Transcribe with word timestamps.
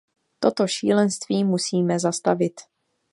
Toto 0.39 0.67
šílenství 0.67 1.43
musíme 1.43 1.99
zastavit. 1.99 2.61